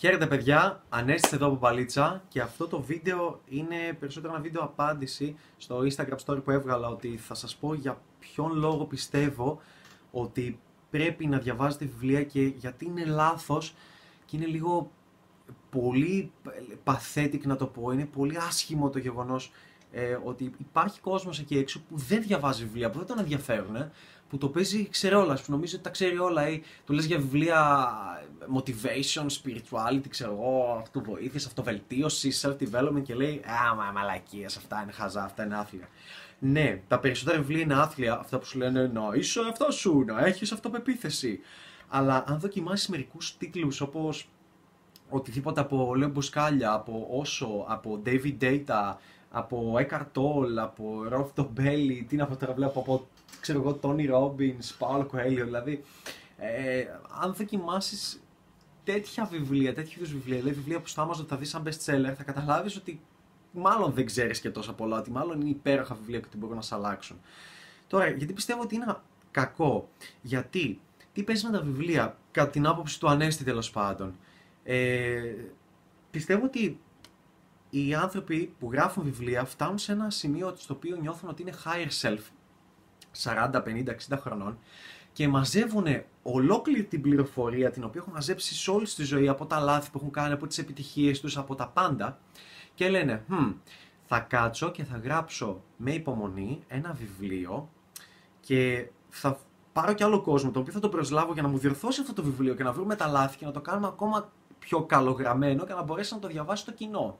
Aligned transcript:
Χαίρετε 0.00 0.26
παιδιά, 0.26 0.82
Ανέστης 0.88 1.32
εδώ 1.32 1.46
από 1.46 1.56
Παλίτσα 1.56 2.22
και 2.28 2.40
αυτό 2.40 2.66
το 2.66 2.80
βίντεο 2.80 3.40
είναι 3.48 3.96
περισσότερο 3.98 4.32
ένα 4.32 4.42
βίντεο 4.42 4.62
απάντηση 4.62 5.36
στο 5.56 5.78
Instagram 5.78 6.16
story 6.24 6.44
που 6.44 6.50
έβγαλα 6.50 6.88
ότι 6.88 7.16
θα 7.16 7.34
σας 7.34 7.56
πω 7.56 7.74
για 7.74 8.00
ποιον 8.18 8.52
λόγο 8.54 8.84
πιστεύω 8.84 9.60
ότι 10.10 10.60
πρέπει 10.90 11.26
να 11.26 11.38
διαβάζετε 11.38 11.84
βιβλία 11.84 12.24
και 12.24 12.40
γιατί 12.40 12.84
είναι 12.84 13.04
λάθος 13.04 13.74
και 14.26 14.36
είναι 14.36 14.46
λίγο 14.46 14.90
πολύ 15.70 16.32
pathetic 16.84 17.40
να 17.42 17.56
το 17.56 17.66
πω, 17.66 17.90
είναι 17.90 18.06
πολύ 18.06 18.36
άσχημο 18.36 18.90
το 18.90 18.98
γεγονός 18.98 19.52
ε, 19.92 20.18
ότι 20.24 20.52
υπάρχει 20.58 21.00
κόσμος 21.00 21.38
εκεί 21.40 21.58
έξω 21.58 21.80
που 21.88 21.96
δεν 21.96 22.22
διαβάζει 22.22 22.64
βιβλία, 22.64 22.90
που 22.90 22.98
δεν 22.98 23.06
τον 23.06 23.18
ενδιαφέρουν, 23.18 23.76
ε, 23.76 23.90
που 24.30 24.38
το 24.38 24.48
παίζει 24.48 24.88
ξερόλα, 24.88 25.34
που 25.34 25.52
νομίζει 25.52 25.74
ότι 25.74 25.84
τα 25.84 25.90
ξέρει 25.90 26.18
όλα 26.18 26.48
ή 26.48 26.62
του 26.86 26.92
λες 26.92 27.04
για 27.04 27.18
βιβλία 27.18 27.86
motivation, 28.56 29.26
spirituality, 29.26 30.08
ξέρω 30.08 30.32
εγώ, 30.32 30.78
αυτοβοήθειας, 30.80 31.46
αυτοβελτίωσης, 31.46 32.46
self-development 32.46 33.02
και 33.02 33.14
λέει 33.14 33.42
«Α, 33.44 33.74
μα 33.74 33.92
μαλακίες, 33.92 34.56
αυτά 34.56 34.80
είναι 34.82 34.92
χαζά, 34.92 35.22
αυτά 35.22 35.44
είναι 35.44 35.56
άθλια». 35.56 35.88
Ναι, 36.38 36.82
τα 36.88 36.98
περισσότερα 36.98 37.38
βιβλία 37.38 37.60
είναι 37.60 37.74
άθλια, 37.74 38.18
αυτά 38.18 38.38
που 38.38 38.44
σου 38.46 38.58
λένε 38.58 38.86
«Να 38.86 39.02
είσαι 39.14 39.40
αυτό 39.48 39.70
σου, 39.70 40.04
να 40.06 40.24
έχεις 40.26 40.52
αυτοπεποίθηση». 40.52 41.40
Αλλά 41.88 42.24
αν 42.26 42.38
δοκιμάσεις 42.38 42.88
μερικούς 42.88 43.36
τίτλους 43.36 43.80
όπως 43.80 44.28
οτιδήποτε 45.10 45.60
από 45.60 45.94
Λέο 45.94 46.08
Μποσκάλια, 46.08 46.72
από 46.72 47.08
Όσο, 47.10 47.64
από 47.68 48.02
David 48.06 48.36
Data, 48.40 48.94
από 49.30 49.74
Eckhart 49.78 50.06
Tolle, 50.14 50.56
από 50.56 51.04
Rolf 51.12 51.40
Dobelli, 51.40 52.04
τι 52.08 52.16
να 52.16 52.26
πω 52.26 52.36
τώρα 52.36 52.52
βλέπω 52.52 52.80
από 52.80 53.08
ξέρω 53.40 53.60
εγώ 53.60 53.78
Tony 53.82 54.10
Robbins, 54.10 54.78
Paolo 54.78 55.06
Coelho, 55.06 55.44
δηλαδή 55.44 55.84
ε, 56.36 56.84
αν 57.20 57.34
δοκιμάσει 57.34 58.20
τέτοια 58.84 59.24
βιβλία, 59.24 59.74
τέτοιου 59.74 59.92
είδους 59.96 60.12
βιβλία, 60.12 60.36
δηλαδή 60.36 60.54
βιβλία 60.56 60.80
που 60.80 60.86
στο 60.86 61.08
Amazon 61.08 61.26
θα 61.26 61.36
δεις 61.36 61.48
σαν 61.48 61.62
best 61.64 61.84
seller, 61.84 62.14
θα 62.16 62.22
καταλάβεις 62.22 62.76
ότι 62.76 63.00
μάλλον 63.52 63.92
δεν 63.92 64.06
ξέρεις 64.06 64.40
και 64.40 64.50
τόσα 64.50 64.72
πολλά, 64.72 64.98
ότι 64.98 65.10
μάλλον 65.10 65.40
είναι 65.40 65.50
υπέροχα 65.50 65.94
βιβλία 65.94 66.18
και 66.18 66.24
ότι 66.28 66.36
μπορούν 66.36 66.56
να 66.56 66.62
σε 66.62 66.74
αλλάξουν. 66.74 67.20
Τώρα, 67.86 68.08
γιατί 68.08 68.32
πιστεύω 68.32 68.62
ότι 68.62 68.74
είναι 68.74 68.96
κακό, 69.30 69.88
γιατί 70.22 70.80
τι 71.12 71.22
παίζει 71.22 71.46
με 71.46 71.52
τα 71.52 71.60
βιβλία, 71.60 72.16
κατά 72.30 72.50
την 72.50 72.66
άποψη 72.66 73.00
του 73.00 73.08
Ανέστη 73.08 73.44
τέλος 73.44 73.70
πάντων. 73.70 74.14
Ε, 74.64 75.34
πιστεύω 76.10 76.44
ότι 76.44 76.80
οι 77.70 77.94
άνθρωποι 77.94 78.54
που 78.58 78.72
γράφουν 78.72 79.04
βιβλία 79.04 79.44
φτάνουν 79.44 79.78
σε 79.78 79.92
ένα 79.92 80.10
σημείο 80.10 80.54
στο 80.56 80.74
οποίο 80.74 80.96
νιώθουν 80.96 81.28
ότι 81.28 81.42
είναι 81.42 81.52
higher 81.64 82.06
self, 82.06 82.20
40, 83.22 83.62
50, 83.64 83.88
60 84.08 84.18
χρονών, 84.20 84.58
και 85.12 85.28
μαζεύουν 85.28 85.86
ολόκληρη 86.22 86.84
την 86.84 87.00
πληροφορία 87.00 87.70
την 87.70 87.84
οποία 87.84 88.00
έχουν 88.00 88.12
μαζέψει 88.12 88.54
σε 88.54 88.70
όλη 88.70 88.86
τη 88.86 89.04
ζωή 89.04 89.28
από 89.28 89.46
τα 89.46 89.58
λάθη 89.60 89.90
που 89.90 89.98
έχουν 89.98 90.10
κάνει, 90.10 90.32
από 90.32 90.46
τις 90.46 90.58
επιτυχίες 90.58 91.20
τους, 91.20 91.36
από 91.36 91.54
τα 91.54 91.68
πάντα 91.68 92.18
και 92.74 92.88
λένε 92.88 93.24
hm, 93.30 93.54
θα 94.04 94.20
κάτσω 94.20 94.70
και 94.70 94.84
θα 94.84 94.96
γράψω 94.96 95.62
με 95.76 95.92
υπομονή 95.92 96.62
ένα 96.68 96.92
βιβλίο 96.92 97.68
και 98.40 98.88
θα 99.08 99.38
πάρω 99.72 99.92
και 99.92 100.04
άλλο 100.04 100.20
κόσμο, 100.20 100.50
το 100.50 100.60
οποίο 100.60 100.72
θα 100.72 100.80
το 100.80 100.88
προσλάβω 100.88 101.32
για 101.32 101.42
να 101.42 101.48
μου 101.48 101.58
διορθώσει 101.58 102.00
αυτό 102.00 102.12
το 102.12 102.22
βιβλίο 102.22 102.54
και 102.54 102.62
να 102.62 102.72
βρούμε 102.72 102.96
τα 102.96 103.06
λάθη 103.06 103.36
και 103.36 103.44
να 103.44 103.50
το 103.50 103.60
κάνουμε 103.60 103.86
ακόμα 103.86 104.32
πιο 104.70 104.82
καλογραμμένο 104.82 105.66
και 105.66 105.72
να 105.72 105.82
μπορέσει 105.82 106.14
να 106.14 106.20
το 106.20 106.28
διαβάσει 106.28 106.64
το 106.64 106.72
κοινό. 106.72 107.18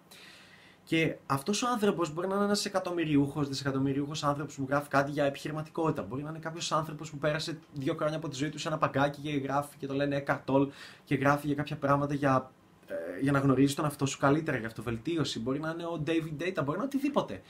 Και 0.84 1.16
αυτός 1.26 1.62
ο 1.62 1.68
άνθρωπος 1.68 2.12
μπορεί 2.12 2.28
να 2.28 2.34
είναι 2.34 2.44
ένας 2.44 2.64
εκατομμυριούχος, 2.64 3.48
δισεκατομμυριούχος 3.48 4.24
άνθρωπος 4.24 4.54
που 4.54 4.66
γράφει 4.68 4.88
κάτι 4.88 5.10
για 5.10 5.24
επιχειρηματικότητα. 5.24 6.02
Μπορεί 6.02 6.22
να 6.22 6.30
είναι 6.30 6.38
κάποιος 6.38 6.72
άνθρωπος 6.72 7.10
που 7.10 7.18
πέρασε 7.18 7.58
δύο 7.72 7.94
χρόνια 7.94 8.16
από 8.16 8.28
τη 8.28 8.36
ζωή 8.36 8.48
του 8.48 8.58
σε 8.58 8.68
ένα 8.68 8.78
παγκάκι 8.78 9.20
και 9.20 9.30
γράφει 9.30 9.76
και 9.76 9.86
το 9.86 9.94
λένε 9.94 10.16
εκατόλ 10.16 10.70
και 11.04 11.14
γράφει 11.14 11.46
για 11.46 11.56
κάποια 11.56 11.76
πράγματα 11.76 12.14
για, 12.14 12.50
ε, 12.86 13.20
για 13.20 13.32
να 13.32 13.38
γνωρίζει 13.38 13.74
τον 13.74 13.84
αυτό 13.84 14.06
σου 14.06 14.18
καλύτερα, 14.18 14.56
για 14.58 14.66
αυτοβελτίωση. 14.66 15.40
Μπορεί 15.40 15.58
να 15.60 15.70
είναι 15.70 15.84
ο 15.84 16.02
David 16.06 16.42
Data, 16.42 16.64
μπορεί 16.64 16.66
να 16.66 16.74
είναι 16.74 16.84
οτιδήποτε. 16.84 17.42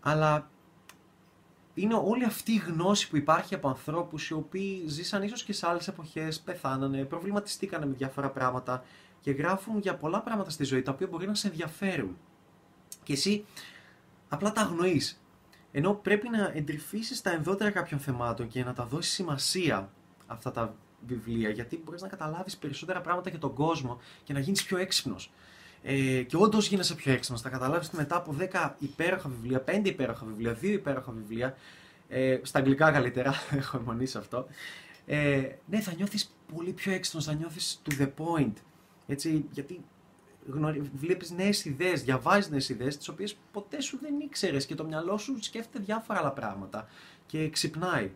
Αλλά 0.00 0.50
είναι 1.74 1.94
όλη 1.94 2.24
αυτή 2.24 2.52
η 2.52 2.62
γνώση 2.66 3.08
που 3.08 3.16
υπάρχει 3.16 3.54
από 3.54 3.68
ανθρώπους 3.68 4.28
οι 4.28 4.34
οποίοι 4.34 4.84
ζήσαν 4.86 5.22
ίσως 5.22 5.44
και 5.44 5.52
σε 5.52 5.66
άλλες 5.68 5.88
εποχές, 5.88 6.40
πεθάνανε, 6.40 7.04
προβληματιστήκανε 7.04 7.86
με 7.86 7.94
διάφορα 7.94 8.30
πράγματα 8.30 8.84
και 9.20 9.30
γράφουν 9.30 9.78
για 9.78 9.96
πολλά 9.96 10.20
πράγματα 10.20 10.50
στη 10.50 10.64
ζωή 10.64 10.82
τα 10.82 10.92
οποία 10.92 11.06
μπορεί 11.06 11.26
να 11.26 11.34
σε 11.34 11.46
ενδιαφέρουν. 11.46 12.18
Και 13.02 13.12
εσύ 13.12 13.44
απλά 14.28 14.52
τα 14.52 14.60
αγνοείς. 14.60 15.22
Ενώ 15.72 15.94
πρέπει 15.94 16.28
να 16.28 16.50
εντρυφήσεις 16.54 17.20
τα 17.20 17.30
ενδότερα 17.30 17.70
κάποιων 17.70 18.00
θεμάτων 18.00 18.48
και 18.48 18.64
να 18.64 18.72
τα 18.72 18.84
δώσεις 18.84 19.12
σημασία 19.12 19.90
αυτά 20.26 20.50
τα 20.50 20.74
βιβλία, 21.06 21.50
γιατί 21.50 21.80
μπορείς 21.84 22.02
να 22.02 22.08
καταλάβεις 22.08 22.56
περισσότερα 22.56 23.00
πράγματα 23.00 23.30
για 23.30 23.38
τον 23.38 23.54
κόσμο 23.54 24.00
και 24.24 24.32
να 24.32 24.38
γίνεις 24.38 24.64
πιο 24.64 24.78
έξυπνος. 24.78 25.32
Ε, 25.86 26.22
και 26.22 26.36
όντως 26.36 26.68
γίνεσαι 26.68 26.94
πιο 26.94 27.12
έξυπνο. 27.12 27.38
Θα 27.38 27.48
καταλάβεις 27.48 27.86
ότι 27.86 27.96
μετά 27.96 28.16
από 28.16 28.36
10 28.38 28.74
υπέροχα 28.78 29.28
βιβλία, 29.28 29.64
5 29.66 29.88
υπέροχα 29.88 30.26
βιβλία, 30.26 30.54
2 30.54 30.62
υπέροχα 30.62 31.12
βιβλία, 31.12 31.56
ε, 32.08 32.38
στα 32.42 32.58
αγγλικά 32.58 32.90
καλύτερα, 32.90 33.34
έχω 33.58 33.76
αιμονή 33.76 34.06
σε 34.06 34.18
αυτό. 34.18 34.46
Ε, 35.06 35.48
ναι, 35.66 35.80
θα 35.80 35.94
νιώθεις 35.94 36.34
πολύ 36.54 36.72
πιο 36.72 36.92
έξυπνος, 36.92 37.24
θα 37.24 37.32
νιώθεις 37.32 37.82
to 37.88 38.02
the 38.02 38.08
point. 38.16 38.52
Έτσι, 39.06 39.44
γιατί 39.50 39.84
βλέπεις 40.94 41.30
νέες 41.30 41.64
ιδέες, 41.64 42.02
διαβάζεις 42.02 42.50
νέες 42.50 42.68
ιδέες, 42.68 42.96
τις 42.96 43.08
οποίες 43.08 43.36
ποτέ 43.52 43.80
σου 43.80 43.98
δεν 44.02 44.20
ήξερες 44.20 44.66
και 44.66 44.74
το 44.74 44.84
μυαλό 44.84 45.18
σου 45.18 45.36
σκέφτεται 45.40 45.84
διάφορα 45.84 46.18
άλλα 46.18 46.32
πράγματα 46.32 46.88
και 47.26 47.48
ξυπνάει. 47.48 48.10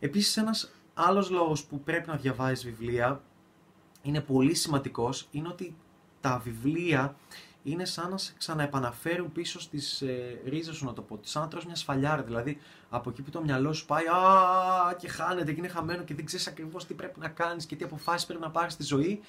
Επίσης 0.00 0.36
ένας 0.36 0.72
άλλος 0.94 1.30
λόγος 1.30 1.64
που 1.64 1.80
πρέπει 1.80 2.08
να 2.08 2.16
διαβάζεις 2.16 2.64
βιβλία 2.64 3.22
είναι 4.02 4.20
πολύ 4.20 4.54
σημαντικός, 4.54 5.28
είναι 5.30 5.48
ότι 5.48 5.74
τα 6.22 6.40
βιβλία 6.44 7.14
είναι 7.64 7.84
σαν 7.84 8.10
να 8.10 8.18
σε 8.18 8.32
ξαναεπαναφέρουν 8.38 9.32
πίσω 9.32 9.60
στις 9.60 10.02
ε, 10.02 10.40
ρίζες 10.44 10.76
σου, 10.76 10.84
να 10.84 10.92
το 10.92 11.02
πω. 11.02 11.18
Σαν 11.22 11.42
να 11.42 11.48
τρως 11.48 11.66
μια 11.66 11.74
σφαλιάρα. 11.74 12.22
Δηλαδή, 12.22 12.58
από 12.90 13.10
εκεί 13.10 13.22
που 13.22 13.30
το 13.30 13.42
μυαλό 13.42 13.72
σου 13.72 13.86
πάει, 13.86 14.06
Α, 14.06 14.94
και 14.98 15.08
χάνεται 15.08 15.52
και 15.52 15.58
είναι 15.58 15.68
χαμένο 15.68 16.02
και 16.02 16.14
δεν 16.14 16.24
ξέρεις 16.24 16.46
ακριβώς 16.46 16.86
τι 16.86 16.94
πρέπει 16.94 17.20
να 17.20 17.28
κάνεις 17.28 17.66
και 17.66 17.76
τι 17.76 17.84
αποφάσεις 17.84 18.26
πρέπει 18.26 18.42
να 18.42 18.50
πάρεις 18.50 18.72
στη 18.72 18.82
ζωή. 18.82 19.20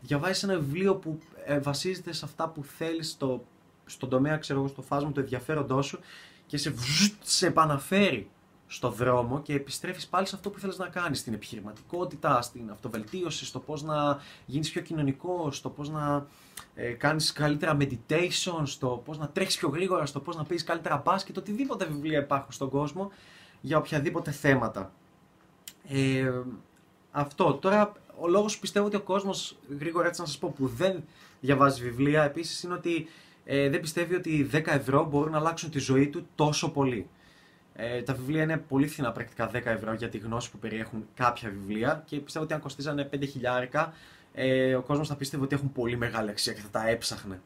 Διαβάζεις 0.00 0.42
ένα 0.42 0.54
βιβλίο 0.58 0.94
που 0.94 1.18
ε, 1.44 1.58
βασίζεται 1.58 2.12
σε 2.12 2.24
αυτά 2.24 2.48
που 2.48 2.64
θέλεις 2.64 3.10
στο, 3.10 3.44
στον 3.86 4.08
τομέα, 4.08 4.36
ξέρω 4.36 4.58
εγώ, 4.58 4.68
στο 4.68 4.82
φάσμα 4.82 5.12
του 5.12 5.20
ενδιαφέροντός 5.20 5.86
σου 5.86 6.00
και 6.46 6.56
σε, 6.56 6.74
σε 7.22 7.46
επαναφέρει 7.46 8.30
στο 8.72 8.90
δρόμο 8.90 9.42
και 9.42 9.54
επιστρέφεις 9.54 10.06
πάλι 10.06 10.26
σε 10.26 10.34
αυτό 10.34 10.50
που 10.50 10.58
θέλεις 10.58 10.78
να 10.78 10.88
κάνεις, 10.88 11.18
στην 11.18 11.34
επιχειρηματικότητα, 11.34 12.42
στην 12.42 12.70
αυτοβελτίωση, 12.70 13.44
στο 13.44 13.58
πώς 13.58 13.82
να 13.82 14.20
γίνεις 14.46 14.70
πιο 14.70 14.80
κοινωνικός, 14.80 15.56
στο 15.56 15.70
πώς 15.70 15.88
να 15.88 16.26
ε, 16.74 16.90
κάνεις 16.90 17.32
καλύτερα 17.32 17.76
meditation, 17.80 18.62
στο 18.62 19.02
πώς 19.04 19.18
να 19.18 19.28
τρέχεις 19.28 19.56
πιο 19.56 19.68
γρήγορα, 19.68 20.06
στο 20.06 20.20
πώς 20.20 20.36
να 20.36 20.44
παίζεις 20.44 20.66
καλύτερα 20.66 21.02
μπάσκετ, 21.04 21.36
οτιδήποτε 21.36 21.84
βιβλία 21.84 22.18
υπάρχουν 22.18 22.52
στον 22.52 22.70
κόσμο 22.70 23.10
για 23.60 23.78
οποιαδήποτε 23.78 24.30
θέματα. 24.30 24.92
Ε, 25.88 26.30
αυτό. 27.10 27.54
Τώρα, 27.54 27.92
ο 28.20 28.28
λόγος 28.28 28.54
που 28.54 28.60
πιστεύω 28.60 28.86
ότι 28.86 28.96
ο 28.96 29.02
κόσμος, 29.02 29.56
γρήγορα 29.78 30.06
έτσι 30.06 30.20
να 30.20 30.26
σας 30.26 30.38
πω, 30.38 30.54
που 30.56 30.66
δεν 30.66 31.04
διαβάζει 31.40 31.82
βιβλία, 31.82 32.22
επίσης 32.22 32.62
είναι 32.62 32.74
ότι 32.74 33.08
ε, 33.44 33.68
δεν 33.68 33.80
πιστεύει 33.80 34.14
ότι 34.14 34.50
10 34.52 34.66
ευρώ 34.66 35.04
μπορούν 35.04 35.32
να 35.32 35.38
αλλάξουν 35.38 35.70
τη 35.70 35.78
ζωή 35.78 36.08
του 36.08 36.26
τόσο 36.34 36.70
πολύ. 36.70 37.08
Ε, 37.74 38.02
τα 38.02 38.14
βιβλία 38.14 38.42
είναι 38.42 38.56
πολύ 38.56 38.86
φθηνά, 38.86 39.12
πρακτικά 39.12 39.50
10 39.50 39.54
ευρώ 39.64 39.92
για 39.94 40.08
τη 40.08 40.18
γνώση 40.18 40.50
που 40.50 40.58
περιέχουν 40.58 41.06
κάποια 41.14 41.50
βιβλία 41.50 42.02
και 42.06 42.16
πιστεύω 42.16 42.44
ότι 42.44 42.54
αν 42.54 42.60
κοστίζανε 42.60 43.08
5 43.12 43.26
χιλιάρικα, 43.28 43.92
ε, 44.34 44.74
ο 44.74 44.82
κόσμος 44.82 45.08
θα 45.08 45.16
πίστευε 45.16 45.44
ότι 45.44 45.54
έχουν 45.54 45.72
πολύ 45.72 45.96
μεγάλη 45.96 46.30
αξία 46.30 46.52
και 46.52 46.60
θα 46.60 46.68
τα 46.70 46.88
έψαχνε. 46.88 47.40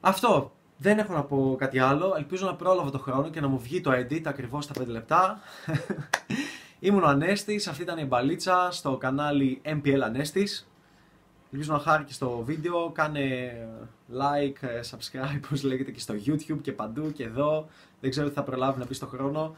Αυτό. 0.00 0.50
Δεν 0.78 0.98
έχω 0.98 1.12
να 1.12 1.22
πω 1.22 1.56
κάτι 1.58 1.78
άλλο. 1.78 2.14
Ελπίζω 2.16 2.46
να 2.46 2.54
πρόλαβα 2.54 2.90
το 2.90 2.98
χρόνο 2.98 3.30
και 3.30 3.40
να 3.40 3.48
μου 3.48 3.58
βγει 3.58 3.80
το 3.80 3.90
edit 3.90 4.22
ακριβώς 4.24 4.64
στα 4.64 4.82
5 4.82 4.86
λεπτά. 4.86 5.40
Ήμουν 6.80 7.02
ο 7.02 7.06
Ανέστης, 7.06 7.66
αυτή 7.66 7.82
ήταν 7.82 7.98
η 7.98 8.04
μπαλίτσα 8.04 8.68
στο 8.70 8.96
κανάλι 8.96 9.60
MPL 9.64 10.00
Ανέστης. 10.04 10.68
Ελπίζω 11.52 11.72
να 11.72 11.78
χάρηκε 11.78 12.12
στο 12.12 12.42
βίντεο, 12.44 12.90
κάνε 12.90 13.52
like, 14.12 14.64
subscribe, 14.90 15.40
όπως 15.44 15.62
λέγεται 15.62 15.90
και 15.90 16.00
στο 16.00 16.14
YouTube 16.26 16.58
και 16.62 16.72
παντού 16.72 17.12
και 17.12 17.24
εδώ. 17.24 17.68
Δεν 18.00 18.10
ξέρω 18.10 18.28
τι 18.28 18.34
θα 18.34 18.42
προλάβει 18.42 18.78
να 18.78 18.86
πει 18.86 18.94
στο 18.94 19.06
χρόνο. 19.06 19.54